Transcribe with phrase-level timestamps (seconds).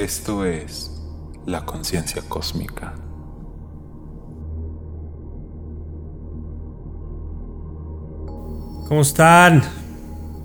[0.00, 0.90] Esto es
[1.44, 2.94] la conciencia cósmica.
[8.88, 9.62] ¿Cómo están?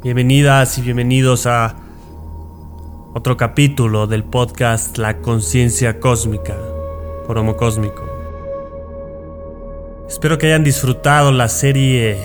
[0.04, 1.74] Bienvenidas y bienvenidos a
[3.14, 6.58] otro capítulo del podcast La conciencia cósmica
[7.26, 8.04] por Homo Cósmico.
[10.10, 12.18] Espero que hayan disfrutado la serie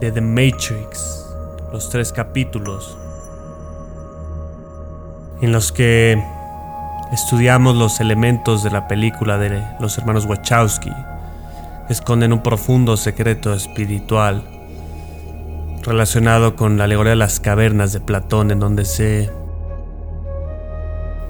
[0.00, 1.26] de The Matrix,
[1.72, 2.96] los tres capítulos
[5.42, 6.22] en los que
[7.12, 10.92] estudiamos los elementos de la película de los hermanos Wachowski.
[11.88, 14.42] Esconden un profundo secreto espiritual
[15.82, 19.30] relacionado con la alegoría de las cavernas de Platón, en donde se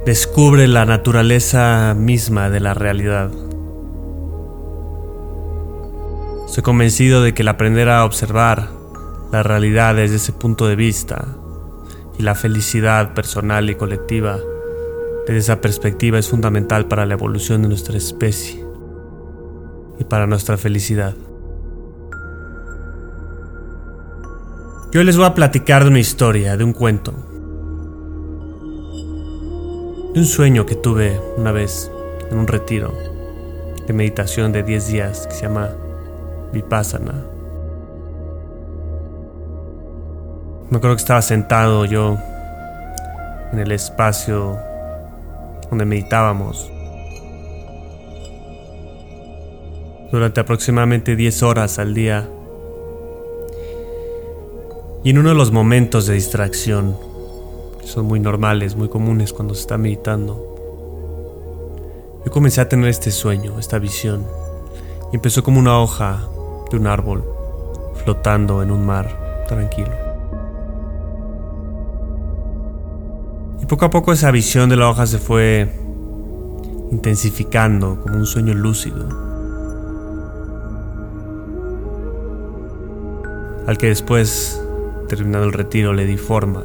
[0.07, 3.31] descubre la naturaleza misma de la realidad.
[6.47, 8.69] Estoy convencido de que el aprender a observar
[9.33, 11.27] la realidad desde ese punto de vista
[12.17, 14.39] y la felicidad personal y colectiva
[15.27, 18.65] desde esa perspectiva es fundamental para la evolución de nuestra especie
[19.99, 21.15] y para nuestra felicidad.
[24.93, 27.13] Yo les voy a platicar de una historia, de un cuento,
[30.13, 31.91] de un sueño que tuve una vez
[32.31, 32.93] en un retiro
[33.87, 35.71] de meditación de 10 días que se llama
[36.53, 37.15] Vipassana.
[40.71, 42.19] Me acuerdo que estaba sentado yo
[43.53, 44.59] en el espacio
[45.71, 46.71] donde meditábamos
[50.15, 52.29] durante aproximadamente 10 horas al día.
[55.03, 56.97] Y en uno de los momentos de distracción,
[57.81, 60.55] que son muy normales, muy comunes cuando se está meditando,
[62.25, 64.25] yo comencé a tener este sueño, esta visión,
[65.13, 66.29] y empezó como una hoja
[66.71, 67.25] de un árbol
[68.05, 70.04] flotando en un mar tranquilo.
[73.65, 75.73] Y poco a poco esa visión de la hoja se fue
[76.91, 79.09] intensificando como un sueño lúcido.
[83.67, 84.63] Al que después,
[85.09, 86.63] terminado el retiro, le di forma.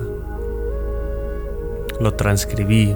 [2.02, 2.94] Lo transcribí.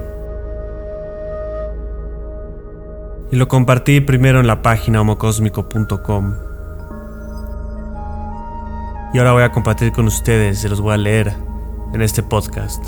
[3.32, 6.34] Y lo compartí primero en la página homocosmico.com.
[9.14, 11.32] Y ahora voy a compartir con ustedes, se los voy a leer
[11.94, 12.84] en este podcast.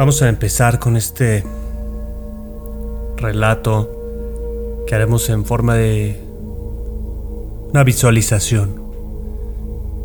[0.00, 1.44] Vamos a empezar con este
[3.18, 3.90] relato
[4.86, 6.18] que haremos en forma de
[7.68, 8.80] una visualización,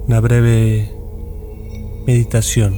[0.06, 0.92] una breve
[2.06, 2.78] meditación.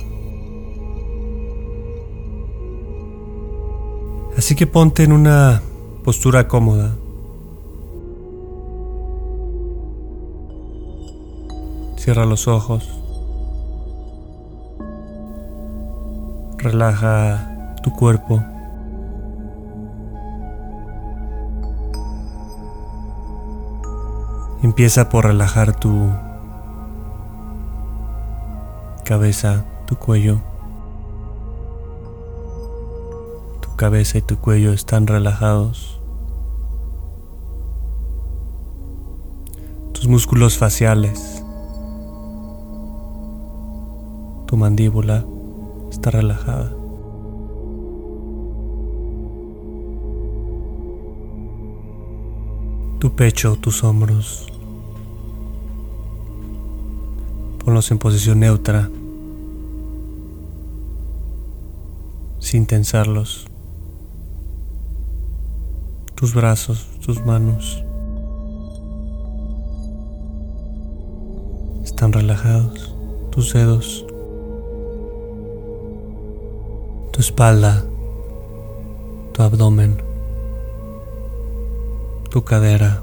[4.38, 5.64] Así que ponte en una
[6.04, 6.96] postura cómoda.
[11.98, 13.07] Cierra los ojos.
[16.58, 18.44] Relaja tu cuerpo.
[24.64, 26.10] Empieza por relajar tu
[29.06, 30.42] cabeza, tu cuello.
[33.62, 36.02] Tu cabeza y tu cuello están relajados.
[39.94, 41.44] Tus músculos faciales.
[44.48, 45.24] Tu mandíbula
[45.98, 46.72] está relajada.
[53.00, 54.48] Tu pecho, tus hombros.
[57.64, 58.90] Ponlos en posición neutra,
[62.40, 63.48] sin tensarlos.
[66.16, 67.84] Tus brazos, tus manos.
[71.84, 72.94] Están relajados.
[73.32, 74.07] Tus dedos.
[77.18, 77.84] Tu espalda,
[79.34, 79.98] tu abdomen,
[82.30, 83.02] tu cadera.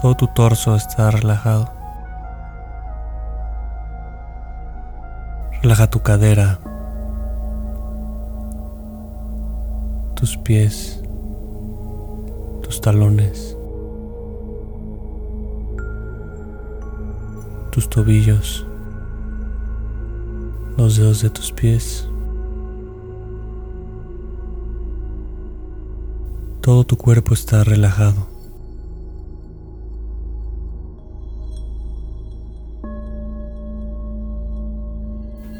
[0.00, 1.68] Todo tu torso está relajado.
[5.60, 6.60] Relaja tu cadera,
[10.14, 11.02] tus pies,
[12.62, 13.54] tus talones,
[17.70, 18.64] tus tobillos
[20.78, 22.08] los dedos de tus pies.
[26.60, 28.28] Todo tu cuerpo está relajado.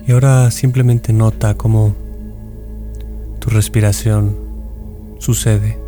[0.07, 1.97] Y ahora simplemente nota cómo
[3.41, 4.37] tu respiración
[5.19, 5.81] sucede.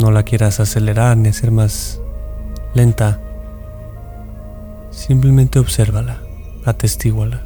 [0.00, 2.00] No la quieras acelerar ni hacer más
[2.74, 3.20] lenta.
[4.92, 6.29] Simplemente obsérvala,
[6.64, 7.42] atestíguala.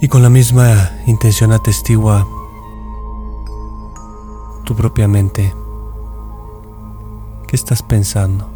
[0.00, 2.26] Y con la misma intención atestigua
[4.64, 5.54] tu propia mente.
[7.46, 8.48] ¿Qué estás pensando?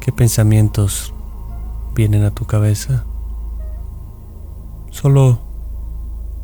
[0.00, 1.12] ¿Qué pensamientos
[1.94, 3.04] vienen a tu cabeza?
[4.90, 5.43] Solo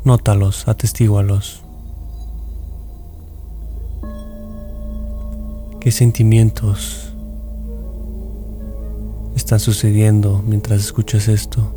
[0.03, 1.63] nótalos, atestígualos.
[5.79, 7.11] ¿Qué sentimientos
[9.35, 11.75] están sucediendo mientras escuchas esto.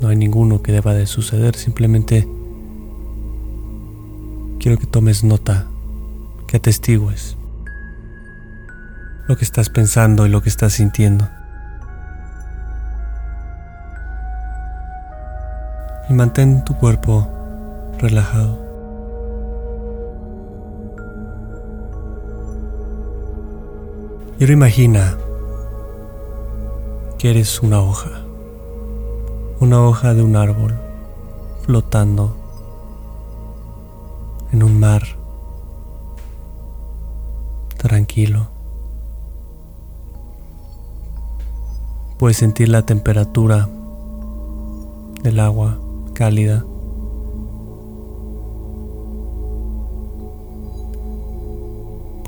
[0.00, 2.28] No hay ninguno que deba de suceder, simplemente
[4.58, 5.66] quiero que tomes nota,
[6.46, 7.36] que atestigues
[9.28, 11.28] lo que estás pensando y lo que estás sintiendo.
[16.10, 17.24] Y mantén tu cuerpo
[18.00, 18.58] relajado.
[24.36, 25.16] Y ahora imagina
[27.16, 28.10] que eres una hoja,
[29.60, 30.74] una hoja de un árbol
[31.62, 32.34] flotando
[34.50, 35.04] en un mar
[37.76, 38.48] tranquilo.
[42.18, 43.68] Puedes sentir la temperatura
[45.22, 45.78] del agua
[46.20, 46.66] cálida.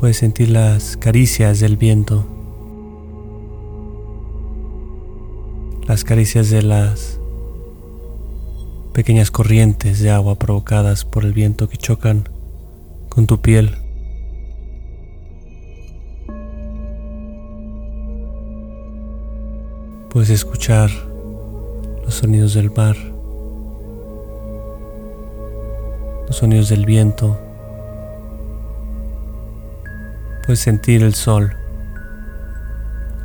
[0.00, 2.24] Puedes sentir las caricias del viento.
[5.86, 7.20] las caricias de las
[8.94, 12.30] pequeñas corrientes de agua provocadas por el viento que chocan
[13.10, 13.76] con tu piel.
[20.08, 20.88] Puedes escuchar
[22.04, 22.96] los sonidos del mar,
[26.50, 27.38] del viento.
[30.44, 31.56] Puedes sentir el sol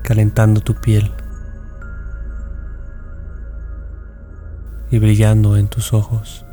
[0.03, 1.11] calentando tu piel.
[4.89, 6.45] y brillando en tus ojos.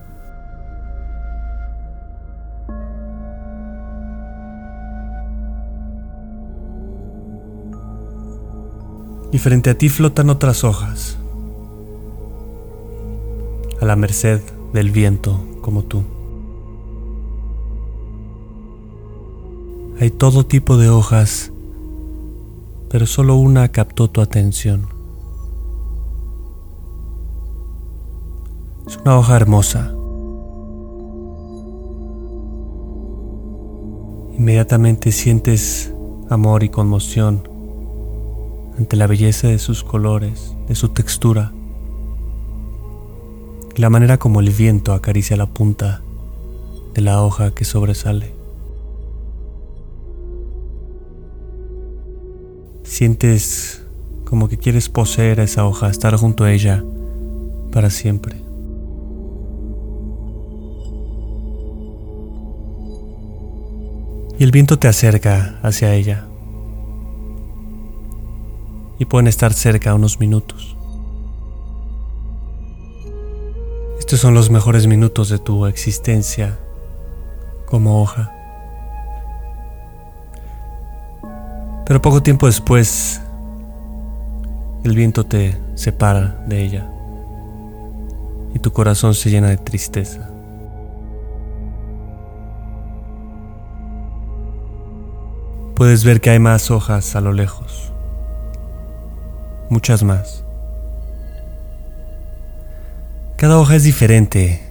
[9.32, 11.17] Y frente a ti flotan otras hojas,
[13.81, 14.40] a la merced
[14.72, 16.13] del viento como tú.
[20.05, 21.51] Hay todo tipo de hojas,
[22.91, 24.87] pero solo una captó tu atención.
[28.87, 29.95] Es una hoja hermosa.
[34.37, 35.95] Inmediatamente sientes
[36.29, 37.49] amor y conmoción
[38.77, 41.51] ante la belleza de sus colores, de su textura
[43.75, 46.03] y la manera como el viento acaricia la punta
[46.93, 48.33] de la hoja que sobresale.
[52.94, 53.82] Sientes
[54.24, 56.84] como que quieres poseer a esa hoja, estar junto a ella
[57.72, 58.44] para siempre.
[64.39, 66.27] y el viento te acerca hacia ella.
[68.98, 70.77] Y pueden estar cerca unos minutos.
[73.98, 76.58] Estos son los mejores minutos de tu existencia
[77.67, 78.32] como hoja.
[81.86, 83.20] Pero poco tiempo después,
[84.84, 86.86] el viento te separa de ella
[88.55, 90.31] y tu corazón se llena de tristeza.
[95.74, 97.93] puedes ver que hay más hojas a lo lejos,
[99.69, 100.43] muchas más.
[103.36, 104.62] Cada hoja es diferente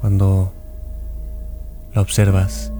[0.00, 0.52] cuando
[1.94, 2.72] la observas.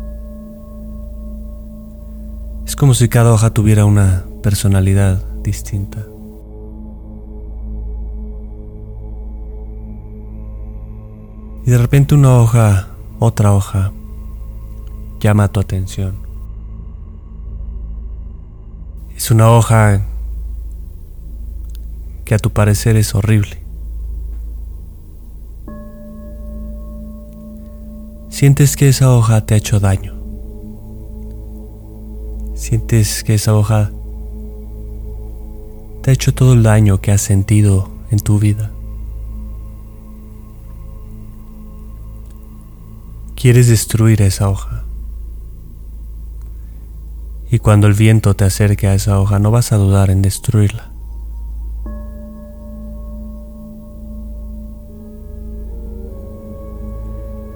[2.66, 6.06] Es como si cada hoja tuviera una personalidad distinta.
[11.64, 12.88] Y de repente una hoja,
[13.18, 13.92] otra hoja,
[15.20, 16.16] llama tu atención.
[19.16, 20.02] Es una hoja
[22.24, 23.62] que a tu parecer es horrible.
[28.28, 30.21] Sientes que esa hoja te ha hecho daño.
[32.62, 33.90] Sientes que esa hoja
[36.00, 38.70] te ha hecho todo el daño que has sentido en tu vida.
[43.34, 44.84] Quieres destruir esa hoja.
[47.50, 50.92] Y cuando el viento te acerque a esa hoja, no vas a dudar en destruirla.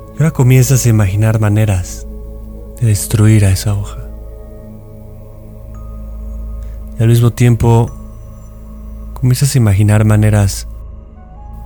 [0.09, 2.09] Y ahora comienzas a imaginar maneras
[2.81, 4.06] de destruir a esa hoja.
[6.99, 7.91] Y al mismo tiempo
[9.15, 10.67] comienzas a imaginar maneras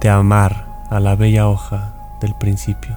[0.00, 2.96] de amar a la bella hoja del principio.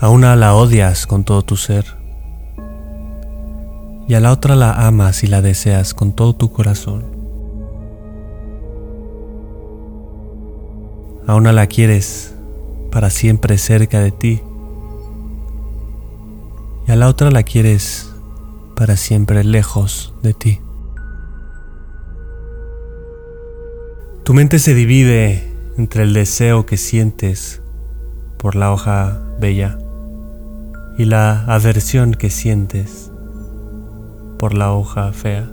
[0.00, 1.84] A una la odias con todo tu ser
[4.08, 7.04] y a la otra la amas y la deseas con todo tu corazón.
[11.26, 12.34] A una la quieres
[12.90, 14.42] para siempre cerca de ti
[16.86, 18.15] y a la otra la quieres
[18.76, 20.60] para siempre lejos de ti.
[24.22, 27.62] Tu mente se divide entre el deseo que sientes
[28.38, 29.78] por la hoja bella
[30.98, 33.10] y la aversión que sientes
[34.38, 35.48] por la hoja fea.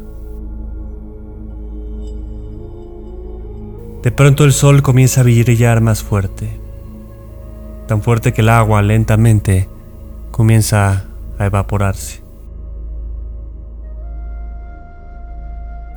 [4.02, 6.60] De pronto el sol comienza a brillar más fuerte,
[7.88, 9.70] tan fuerte que el agua lentamente
[10.32, 11.06] comienza
[11.40, 12.23] a evaporarse.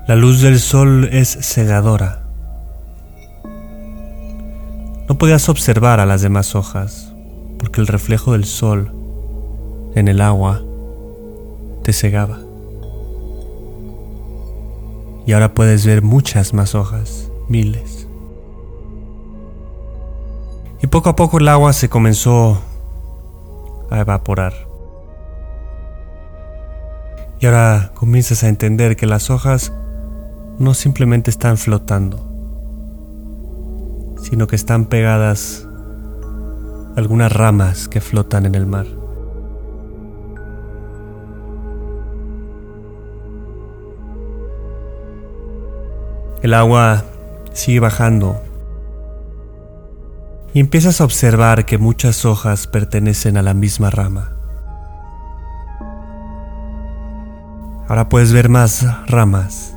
[0.06, 2.22] La luz del sol es cegadora.
[5.08, 7.12] No podías observar a las demás hojas
[7.58, 8.92] porque el reflejo del sol
[9.96, 10.62] en el agua
[11.82, 12.38] te cegaba.
[15.26, 18.06] Y ahora puedes ver muchas más hojas, miles.
[20.84, 22.60] Y poco a poco el agua se comenzó
[23.90, 24.54] a evaporar.
[27.40, 29.72] Y ahora comienzas a entender que las hojas
[30.58, 32.18] no simplemente están flotando,
[34.22, 35.68] sino que están pegadas
[36.96, 38.86] algunas ramas que flotan en el mar.
[46.42, 47.04] El agua
[47.52, 48.40] sigue bajando
[50.54, 54.32] y empiezas a observar que muchas hojas pertenecen a la misma rama.
[57.88, 59.75] Ahora puedes ver más ramas,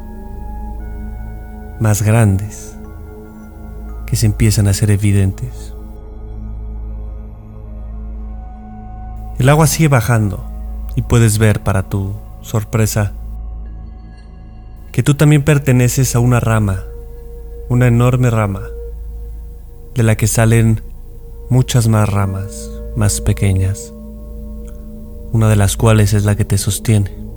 [1.80, 2.76] más grandes,
[4.06, 5.74] que se empiezan a ser evidentes.
[9.38, 10.44] El agua sigue bajando
[10.96, 13.14] y puedes ver para tu sorpresa
[14.92, 16.84] que tú también perteneces a una rama,
[17.70, 18.64] una enorme rama,
[19.96, 20.82] de la que salen
[21.50, 23.94] muchas más ramas, más pequeñas,
[25.32, 27.29] una de las cuales es la que te sostiene.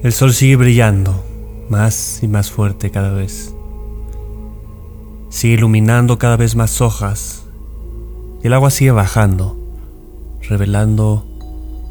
[0.00, 1.24] El sol sigue brillando,
[1.68, 3.52] más y más fuerte cada vez.
[5.28, 7.42] Sigue iluminando cada vez más hojas
[8.40, 9.58] y el agua sigue bajando,
[10.48, 11.26] revelando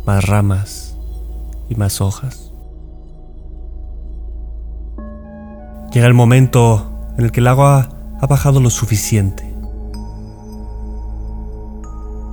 [0.05, 0.95] más ramas
[1.67, 2.53] y más hojas.
[5.91, 7.89] Llega el momento en el que el agua
[8.21, 9.53] ha bajado lo suficiente.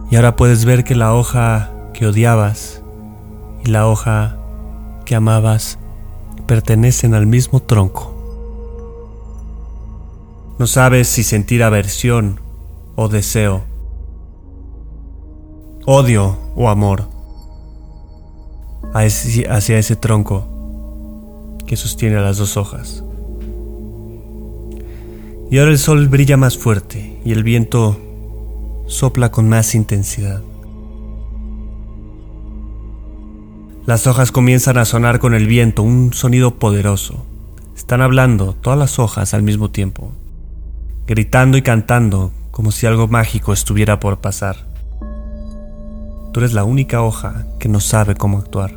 [0.09, 2.81] Y ahora puedes ver que la hoja que odiabas
[3.65, 4.39] y la hoja
[5.05, 5.79] que amabas
[6.47, 8.15] pertenecen al mismo tronco.
[10.59, 12.41] No sabes si sentir aversión
[12.97, 13.63] o deseo,
[15.87, 17.09] odio o amor
[18.93, 20.47] hacia ese tronco
[21.67, 23.03] que sostiene las dos hojas.
[25.51, 27.97] Y ahora el sol brilla más fuerte y el viento
[28.87, 30.43] sopla con más intensidad.
[33.87, 37.27] Las hojas comienzan a sonar con el viento, un sonido poderoso.
[37.77, 40.13] Están hablando todas las hojas al mismo tiempo,
[41.07, 44.57] gritando y cantando como si algo mágico estuviera por pasar.
[46.33, 48.73] Tú eres la única hoja que no sabe cómo actuar.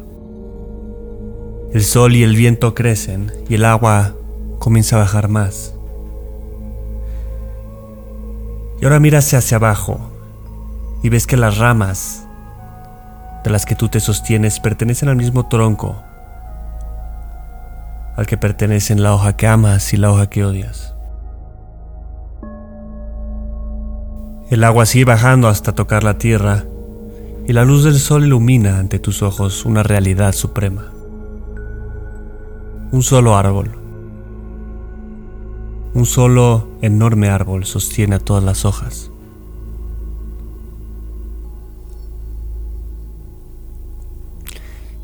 [1.71, 4.13] El sol y el viento crecen y el agua
[4.59, 5.73] comienza a bajar más.
[8.81, 10.01] Y ahora miras hacia abajo
[11.01, 12.26] y ves que las ramas
[13.49, 16.03] las que tú te sostienes pertenecen al mismo tronco
[18.15, 20.95] al que pertenecen la hoja que amas y la hoja que odias.
[24.49, 26.63] El agua sigue bajando hasta tocar la tierra
[27.47, 30.97] y la luz del sol ilumina ante tus ojos una realidad suprema
[32.91, 33.71] un solo árbol.
[35.93, 39.11] Un solo enorme árbol sostiene a todas las hojas.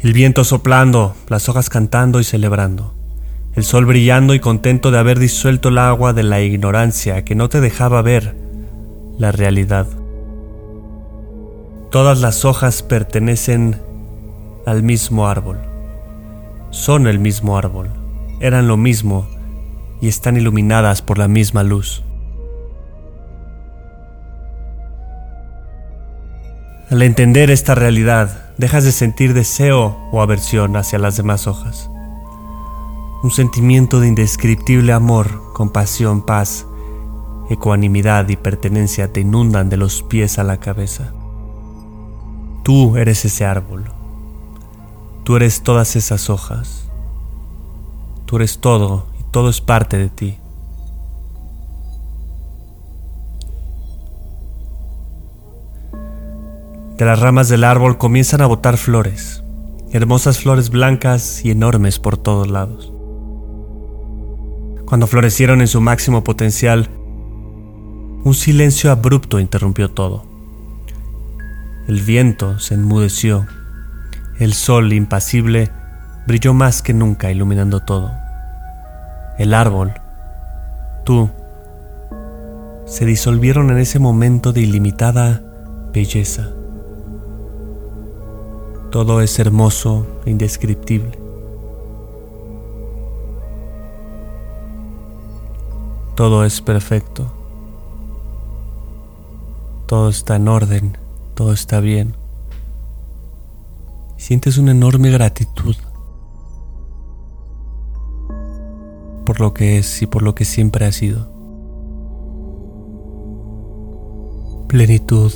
[0.03, 2.93] El viento soplando, las hojas cantando y celebrando.
[3.55, 7.47] el sol brillando y contento de haber disuelto el agua de la ignorancia que no
[7.47, 8.35] te dejaba ver
[9.17, 9.87] la realidad.
[11.89, 13.79] Todas las hojas pertenecen
[14.65, 15.59] al mismo árbol.
[16.71, 17.89] Son el mismo árbol.
[18.41, 19.25] Eran lo mismo
[20.01, 22.03] y están iluminadas por la misma luz.
[26.93, 31.89] Al entender esta realidad, dejas de sentir deseo o aversión hacia las demás hojas.
[33.23, 36.67] Un sentimiento de indescriptible amor, compasión, paz,
[37.49, 41.13] ecuanimidad y pertenencia te inundan de los pies a la cabeza.
[42.61, 43.85] Tú eres ese árbol.
[45.23, 46.91] Tú eres todas esas hojas.
[48.27, 50.37] Tú eres todo y todo es parte de ti.
[56.97, 59.43] De las ramas del árbol comienzan a botar flores,
[59.91, 62.93] hermosas flores blancas y enormes por todos lados.
[64.85, 66.87] Cuando florecieron en su máximo potencial,
[68.23, 70.23] un silencio abrupto interrumpió todo.
[71.87, 73.47] El viento se enmudeció.
[74.39, 75.71] El sol impasible
[76.27, 78.11] brilló más que nunca iluminando todo.
[79.39, 79.93] El árbol,
[81.05, 81.31] tú,
[82.85, 85.41] se disolvieron en ese momento de ilimitada
[85.91, 86.49] belleza.
[88.93, 91.19] Todo es hermoso e indescriptible.
[96.15, 97.29] Todo es perfecto.
[99.87, 102.15] Todo está en orden todo está bien.
[104.17, 105.75] Sientes una enorme gratitud
[109.25, 111.27] por lo que es y por lo que siempre ha sido.
[114.67, 115.31] Plenitud,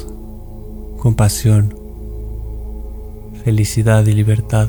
[0.97, 1.76] compasión,
[3.47, 4.67] felicidad y libertad.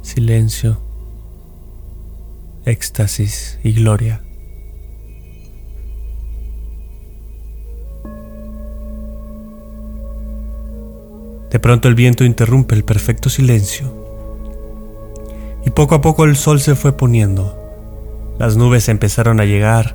[0.00, 0.80] Silencio,
[2.64, 4.22] éxtasis y gloria.
[11.50, 13.92] De pronto el viento interrumpe el perfecto silencio.
[15.66, 17.54] Y poco a poco el sol se fue poniendo.
[18.38, 19.94] Las nubes empezaron a llegar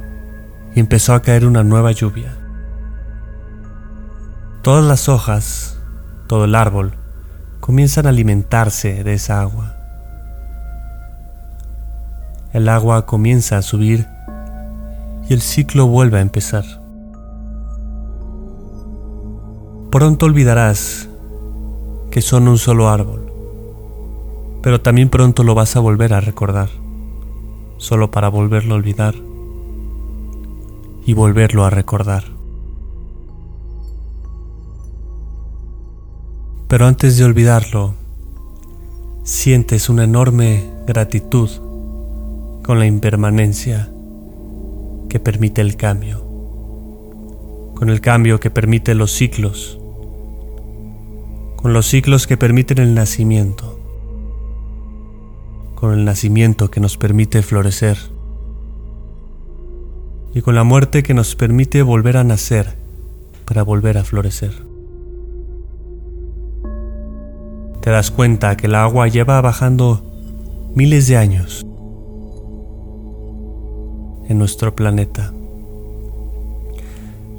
[0.76, 2.35] y empezó a caer una nueva lluvia.
[4.66, 5.78] Todas las hojas,
[6.26, 6.94] todo el árbol,
[7.60, 9.76] comienzan a alimentarse de esa agua.
[12.52, 14.08] El agua comienza a subir
[15.30, 16.64] y el ciclo vuelve a empezar.
[19.92, 21.10] Pronto olvidarás
[22.10, 23.32] que son un solo árbol,
[24.64, 26.70] pero también pronto lo vas a volver a recordar,
[27.78, 29.14] solo para volverlo a olvidar
[31.06, 32.35] y volverlo a recordar.
[36.68, 37.94] Pero antes de olvidarlo,
[39.24, 41.50] sientes una enorme gratitud
[42.64, 43.90] con la impermanencia
[45.08, 46.24] que permite el cambio,
[47.76, 49.80] con el cambio que permite los ciclos,
[51.56, 53.80] con los ciclos que permiten el nacimiento,
[55.76, 57.98] con el nacimiento que nos permite florecer
[60.34, 62.76] y con la muerte que nos permite volver a nacer
[63.46, 64.75] para volver a florecer.
[67.86, 70.02] Te das cuenta que el agua lleva bajando
[70.74, 71.64] miles de años
[74.28, 75.32] en nuestro planeta.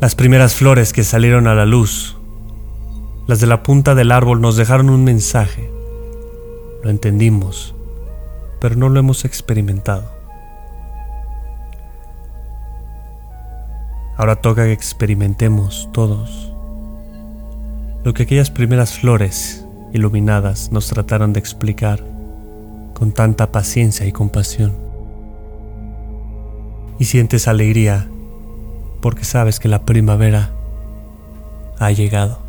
[0.00, 2.16] Las primeras flores que salieron a la luz
[3.26, 5.68] las de la punta del árbol nos dejaron un mensaje.
[6.84, 7.74] Lo entendimos,
[8.60, 10.08] pero no lo hemos experimentado.
[14.16, 16.52] Ahora toca que experimentemos todos
[18.04, 19.65] lo que aquellas primeras flores
[19.96, 22.04] iluminadas nos trataron de explicar
[22.94, 24.74] con tanta paciencia y compasión.
[26.98, 28.08] Y sientes alegría
[29.02, 30.50] porque sabes que la primavera
[31.78, 32.46] ha llegado.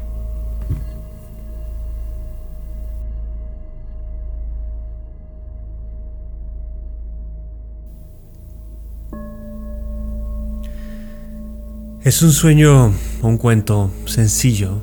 [12.03, 14.81] Es un sueño, un cuento sencillo,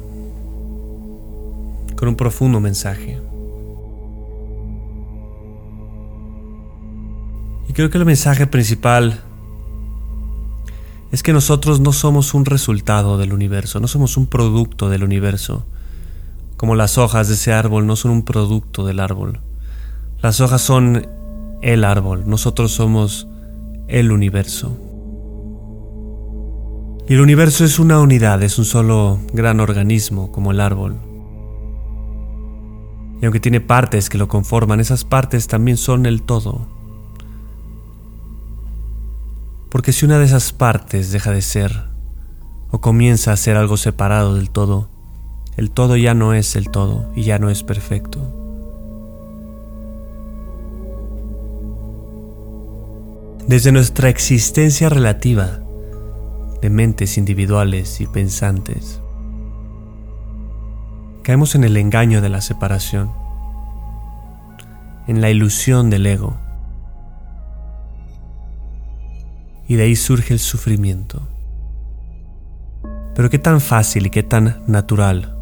[2.08, 3.20] un profundo mensaje.
[7.68, 9.20] Y creo que el mensaje principal
[11.12, 15.64] es que nosotros no somos un resultado del universo, no somos un producto del universo.
[16.56, 19.40] Como las hojas de ese árbol no son un producto del árbol.
[20.22, 21.06] Las hojas son
[21.62, 23.28] el árbol, nosotros somos
[23.86, 24.76] el universo.
[27.06, 30.96] Y el universo es una unidad, es un solo gran organismo como el árbol.
[33.24, 36.66] Y aunque tiene partes que lo conforman, esas partes también son el todo.
[39.70, 41.84] Porque si una de esas partes deja de ser
[42.70, 44.90] o comienza a ser algo separado del todo,
[45.56, 48.20] el todo ya no es el todo y ya no es perfecto.
[53.48, 55.60] Desde nuestra existencia relativa
[56.60, 59.00] de mentes individuales y pensantes,
[61.24, 63.10] caemos en el engaño de la separación,
[65.08, 66.36] en la ilusión del ego,
[69.66, 71.26] y de ahí surge el sufrimiento.
[73.14, 75.34] Pero qué tan fácil y qué tan natural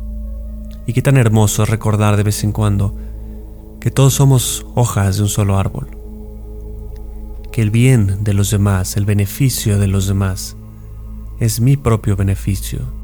[0.86, 2.96] y qué tan hermoso recordar de vez en cuando
[3.80, 5.88] que todos somos hojas de un solo árbol,
[7.50, 10.56] que el bien de los demás, el beneficio de los demás,
[11.40, 13.01] es mi propio beneficio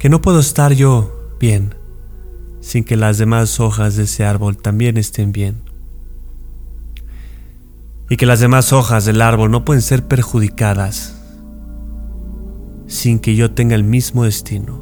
[0.00, 1.74] que no puedo estar yo bien
[2.60, 5.60] sin que las demás hojas de ese árbol también estén bien.
[8.08, 11.16] Y que las demás hojas del árbol no pueden ser perjudicadas
[12.86, 14.80] sin que yo tenga el mismo destino.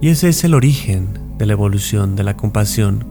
[0.00, 3.04] Y ese es el origen de la evolución, de la compasión.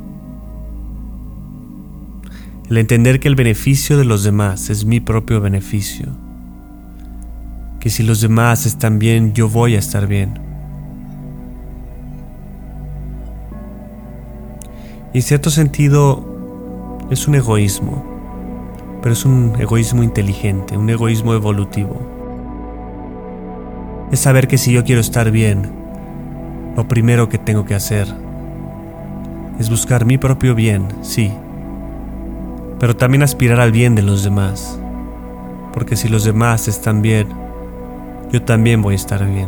[2.71, 6.24] El entender que el beneficio de los demás es mi propio beneficio
[7.85, 10.39] que si los demás están bien, yo voy a estar bien.
[15.13, 16.25] Y en cierto sentido
[17.11, 18.03] es un egoísmo,
[19.03, 22.01] pero es un egoísmo inteligente, un egoísmo evolutivo.
[24.11, 25.69] Es saber que si yo quiero estar bien,
[26.75, 28.07] lo primero que tengo que hacer
[29.59, 31.31] es buscar mi propio bien, sí,
[32.79, 34.79] pero también aspirar al bien de los demás,
[35.71, 37.44] porque si los demás están bien,
[38.35, 39.47] yo también voy a estar bien.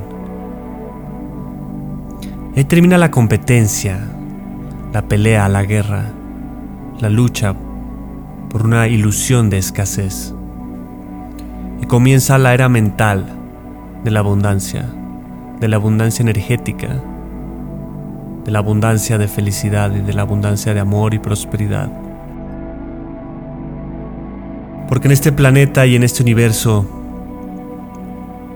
[2.56, 4.00] ahí termina la competencia,
[4.94, 6.06] la pelea, la guerra,
[7.02, 7.54] la lucha
[8.50, 10.34] por una ilusión de escasez.
[11.82, 13.26] Y comienza la era mental
[14.06, 14.86] de la abundancia,
[15.60, 17.04] de la abundancia energética,
[18.46, 21.92] de la abundancia de felicidad y de la abundancia de amor y prosperidad.
[24.88, 27.07] Porque en este planeta y en este universo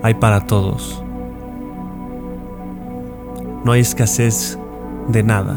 [0.02, 1.02] hay para todos.
[3.64, 4.58] No hay escasez
[5.08, 5.56] de nada.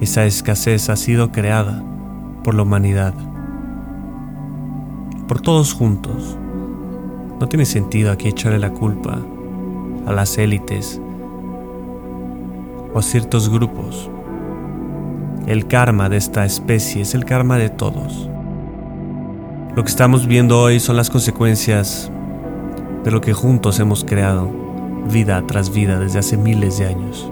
[0.00, 1.82] Esa escasez ha sido creada
[2.44, 3.12] por la humanidad.
[5.26, 6.38] Por todos juntos.
[7.40, 9.18] No tiene sentido aquí echarle la culpa
[10.06, 11.00] a las élites
[12.94, 14.08] o a ciertos grupos.
[15.46, 18.28] El karma de esta especie es el karma de todos.
[19.74, 22.10] Lo que estamos viendo hoy son las consecuencias
[23.04, 24.50] de lo que juntos hemos creado,
[25.10, 27.30] vida tras vida desde hace miles de años.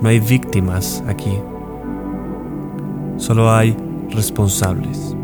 [0.00, 1.32] No hay víctimas aquí,
[3.16, 3.76] solo hay
[4.10, 5.16] responsables.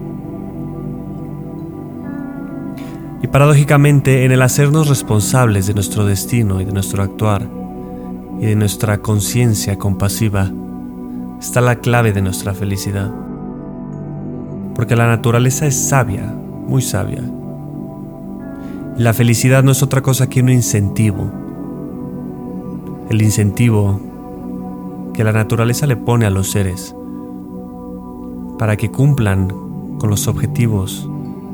[3.22, 7.48] Y paradójicamente, en el hacernos responsables de nuestro destino y de nuestro actuar
[8.40, 10.50] y de nuestra conciencia compasiva,
[11.40, 13.11] está la clave de nuestra felicidad.
[14.74, 16.22] Porque la naturaleza es sabia,
[16.66, 17.22] muy sabia,
[18.98, 21.30] la felicidad no es otra cosa que un incentivo.
[23.11, 24.00] El incentivo
[25.12, 26.94] que la naturaleza le pone a los seres
[28.59, 29.48] para que cumplan
[29.98, 31.09] con los objetivos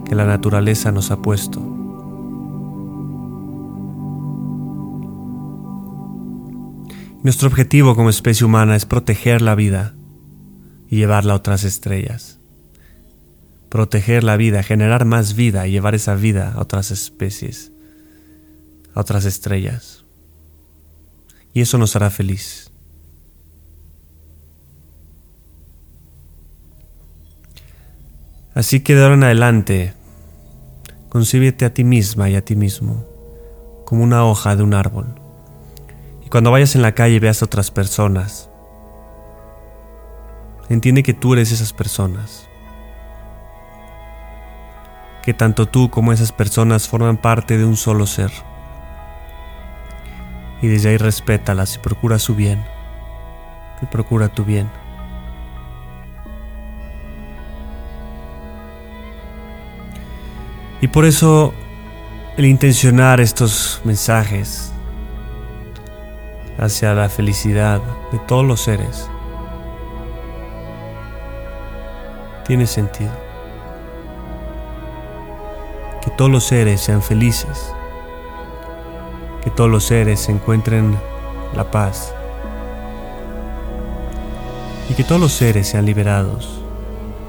[0.05, 1.61] que la naturaleza nos ha puesto.
[7.25, 9.95] Nuestro objetivo como especie humana es proteger la vida
[10.89, 12.42] y llevarla a otras estrellas
[13.73, 17.73] proteger la vida, generar más vida y llevar esa vida a otras especies,
[18.95, 20.05] a otras estrellas.
[21.55, 22.71] Y eso nos hará feliz.
[28.55, 29.95] Así que de ahora en adelante,
[31.09, 33.07] concíbete a ti misma y a ti mismo
[33.87, 35.07] como una hoja de un árbol.
[36.27, 38.51] Y cuando vayas en la calle y veas a otras personas,
[40.69, 42.52] entiende que tú eres esas personas
[45.23, 48.33] que tanto tú como esas personas forman parte de un solo ser.
[50.61, 52.63] Y desde ahí respétalas y procura su bien,
[53.81, 54.69] y procura tu bien.
[60.81, 61.55] Y por eso
[62.37, 64.73] el intencionar estos mensajes
[66.59, 67.81] hacia la felicidad
[68.11, 69.09] de todos los seres
[72.45, 73.22] tiene sentido
[76.03, 77.73] que todos los seres sean felices,
[79.43, 80.97] que todos los seres encuentren
[81.55, 82.15] la paz
[84.91, 86.61] y que todos los seres sean liberados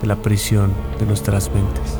[0.01, 1.97] de la prisión de nuestras mentes.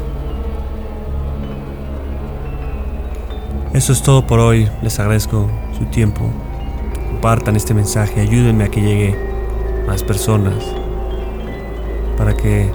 [3.73, 6.29] Eso es todo por hoy, les agradezco su tiempo.
[7.07, 9.17] Compartan este mensaje, ayúdenme a que llegue
[9.87, 10.63] más personas
[12.17, 12.71] para que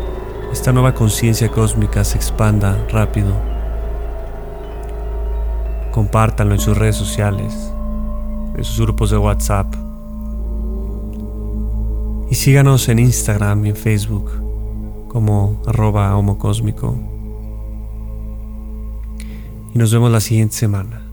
[0.52, 3.47] esta nueva conciencia cósmica se expanda rápido.
[5.92, 7.72] Compártanlo en sus redes sociales,
[8.56, 9.74] en sus grupos de WhatsApp.
[12.30, 14.30] Y síganos en Instagram y en Facebook
[15.08, 16.96] como arroba homocósmico.
[19.74, 21.07] Y nos vemos la siguiente semana.